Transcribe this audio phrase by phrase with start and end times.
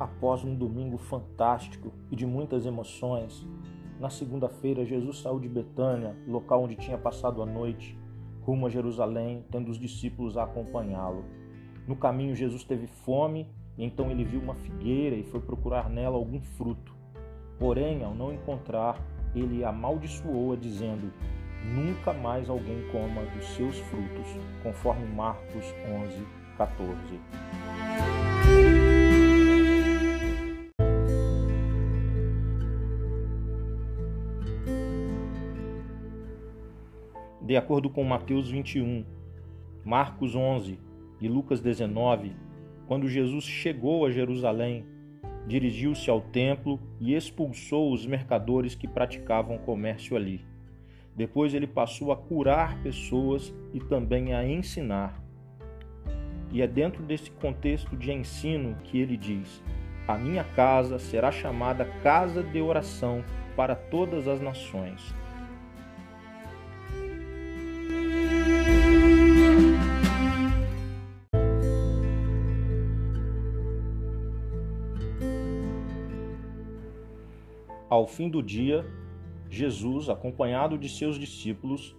[0.00, 3.46] Após um domingo fantástico e de muitas emoções,
[4.00, 7.98] na segunda-feira Jesus saiu de Betânia, local onde tinha passado a noite,
[8.40, 11.26] rumo a Jerusalém, tendo os discípulos a acompanhá-lo.
[11.86, 16.16] No caminho, Jesus teve fome e então ele viu uma figueira e foi procurar nela
[16.16, 16.96] algum fruto.
[17.58, 18.98] Porém, ao não encontrar,
[19.34, 21.12] ele amaldiçoou-a, dizendo:
[21.74, 24.26] Nunca mais alguém coma dos seus frutos,
[24.62, 26.26] conforme Marcos 11,
[26.56, 26.96] 14.
[37.50, 39.04] De acordo com Mateus 21,
[39.84, 40.78] Marcos 11
[41.20, 42.32] e Lucas 19,
[42.86, 44.86] quando Jesus chegou a Jerusalém,
[45.48, 50.46] dirigiu-se ao templo e expulsou os mercadores que praticavam comércio ali.
[51.16, 55.20] Depois ele passou a curar pessoas e também a ensinar.
[56.52, 59.60] E é dentro desse contexto de ensino que ele diz:
[60.06, 63.24] A minha casa será chamada casa de oração
[63.56, 65.12] para todas as nações.
[77.90, 78.86] Ao fim do dia,
[79.48, 81.96] Jesus, acompanhado de seus discípulos,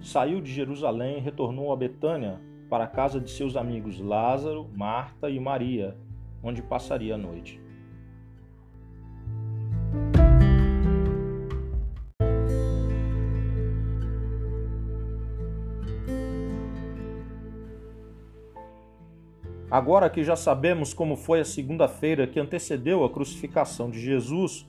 [0.00, 5.30] saiu de Jerusalém e retornou a Betânia, para a casa de seus amigos Lázaro, Marta
[5.30, 5.96] e Maria,
[6.42, 7.60] onde passaria a noite.
[19.70, 24.66] Agora que já sabemos como foi a segunda-feira que antecedeu a crucificação de Jesus,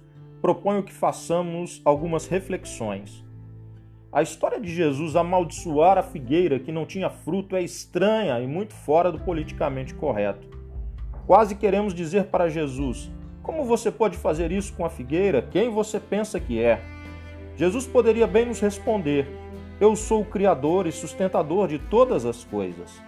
[0.47, 3.21] proponho que façamos algumas reflexões.
[4.09, 8.73] A história de Jesus amaldiçoar a figueira que não tinha fruto é estranha e muito
[8.73, 10.47] fora do politicamente correto.
[11.25, 13.11] Quase queremos dizer para Jesus:
[13.43, 15.41] Como você pode fazer isso com a figueira?
[15.41, 16.81] Quem você pensa que é?
[17.57, 19.27] Jesus poderia bem nos responder:
[19.81, 23.01] Eu sou o Criador e sustentador de todas as coisas.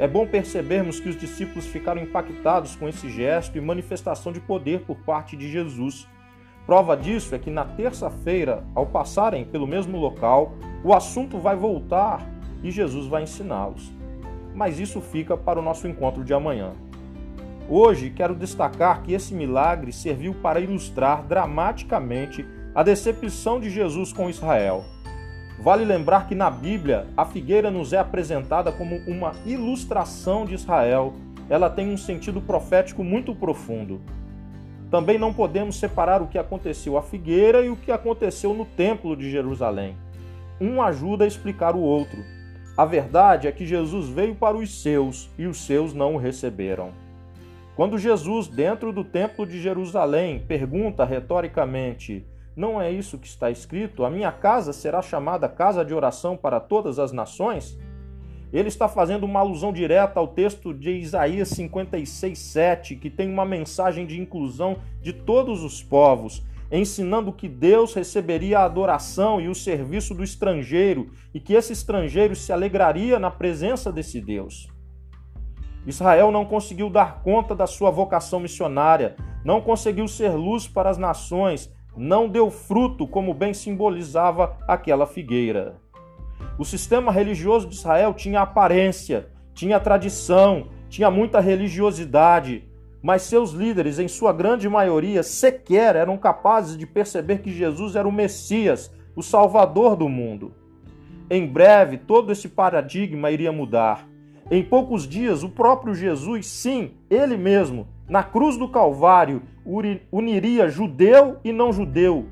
[0.00, 4.80] É bom percebermos que os discípulos ficaram impactados com esse gesto e manifestação de poder
[4.80, 6.08] por parte de Jesus
[6.66, 12.28] Prova disso é que na terça-feira, ao passarem pelo mesmo local, o assunto vai voltar
[12.60, 13.92] e Jesus vai ensiná-los.
[14.52, 16.72] Mas isso fica para o nosso encontro de amanhã.
[17.68, 22.44] Hoje quero destacar que esse milagre serviu para ilustrar dramaticamente
[22.74, 24.84] a decepção de Jesus com Israel.
[25.60, 31.14] Vale lembrar que na Bíblia a figueira nos é apresentada como uma ilustração de Israel.
[31.48, 34.00] Ela tem um sentido profético muito profundo.
[34.96, 39.14] Também não podemos separar o que aconteceu à figueira e o que aconteceu no Templo
[39.14, 39.94] de Jerusalém.
[40.58, 42.16] Um ajuda a explicar o outro.
[42.78, 46.92] A verdade é que Jesus veio para os seus e os seus não o receberam.
[47.74, 52.26] Quando Jesus, dentro do Templo de Jerusalém, pergunta retoricamente:
[52.56, 54.02] Não é isso que está escrito?
[54.02, 57.78] A minha casa será chamada casa de oração para todas as nações?
[58.52, 64.06] Ele está fazendo uma alusão direta ao texto de Isaías 56:7, que tem uma mensagem
[64.06, 70.14] de inclusão de todos os povos, ensinando que Deus receberia a adoração e o serviço
[70.14, 74.68] do estrangeiro e que esse estrangeiro se alegraria na presença desse Deus.
[75.86, 80.98] Israel não conseguiu dar conta da sua vocação missionária, não conseguiu ser luz para as
[80.98, 85.80] nações, não deu fruto como bem simbolizava aquela figueira.
[86.58, 92.64] O sistema religioso de Israel tinha aparência, tinha tradição, tinha muita religiosidade,
[93.02, 98.08] mas seus líderes, em sua grande maioria, sequer eram capazes de perceber que Jesus era
[98.08, 100.54] o Messias, o Salvador do mundo.
[101.28, 104.08] Em breve, todo esse paradigma iria mudar.
[104.50, 109.42] Em poucos dias, o próprio Jesus, sim, ele mesmo, na cruz do Calvário,
[110.10, 112.24] uniria judeu e não judeu,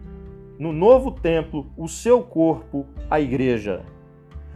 [0.59, 3.85] no novo templo, o seu corpo, a igreja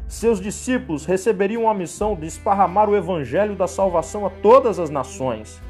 [0.08, 5.60] seus discípulos receberiam a missão de esparramar o evangelho da salvação a todas as nações.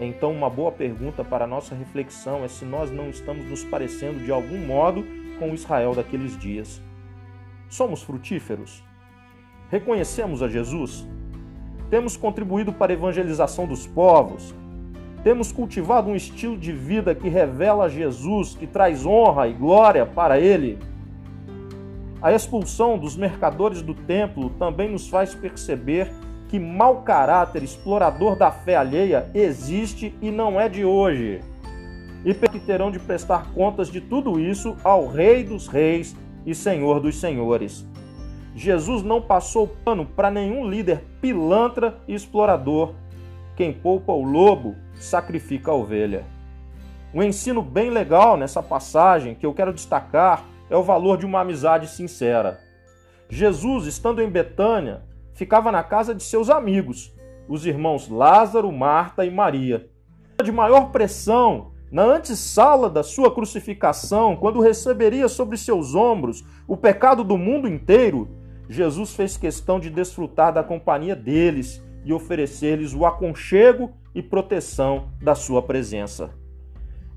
[0.00, 4.32] Então, uma boa pergunta para nossa reflexão é se nós não estamos nos parecendo de
[4.32, 5.04] algum modo
[5.38, 6.82] com o Israel daqueles dias.
[7.68, 8.82] Somos frutíferos?
[9.70, 11.06] Reconhecemos a Jesus?
[11.88, 14.52] Temos contribuído para a evangelização dos povos?
[15.22, 20.40] Temos cultivado um estilo de vida que revela Jesus, que traz honra e glória para
[20.40, 20.80] Ele?
[22.22, 26.08] A expulsão dos mercadores do templo também nos faz perceber
[26.48, 31.40] que mau caráter explorador da fé alheia existe e não é de hoje.
[32.24, 36.14] E que terão de prestar contas de tudo isso ao Rei dos Reis
[36.46, 37.84] e Senhor dos Senhores.
[38.54, 42.94] Jesus não passou pano para nenhum líder pilantra e explorador.
[43.56, 46.24] Quem poupa o lobo sacrifica a ovelha.
[47.12, 51.40] Um ensino bem legal nessa passagem que eu quero destacar é o valor de uma
[51.40, 52.58] amizade sincera.
[53.28, 55.02] Jesus, estando em Betânia,
[55.34, 57.14] ficava na casa de seus amigos,
[57.46, 59.90] os irmãos Lázaro, Marta e Maria.
[60.42, 67.22] De maior pressão, na antessala da sua crucificação, quando receberia sobre seus ombros o pecado
[67.22, 68.30] do mundo inteiro,
[68.66, 75.34] Jesus fez questão de desfrutar da companhia deles e oferecer-lhes o aconchego e proteção da
[75.34, 76.41] sua presença.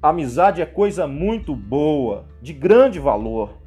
[0.06, 3.57] Amizade é coisa muito boa, de grande valor.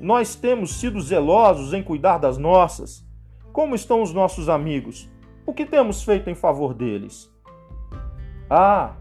[0.00, 3.06] Nós temos sido zelosos em cuidar das nossas.
[3.52, 5.06] Como estão os nossos amigos?
[5.44, 7.30] O que temos feito em favor deles?
[8.48, 8.94] Ah,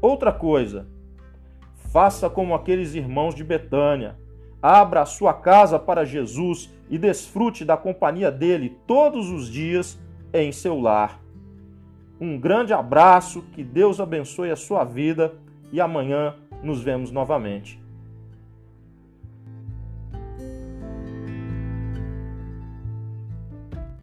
[0.00, 0.86] outra coisa.
[1.92, 4.16] Faça como aqueles irmãos de Betânia.
[4.62, 9.98] Abra a sua casa para Jesus e desfrute da companhia dele todos os dias
[10.32, 11.20] em seu lar.
[12.20, 15.34] Um grande abraço, que Deus abençoe a sua vida
[15.72, 17.79] e amanhã nos vemos novamente.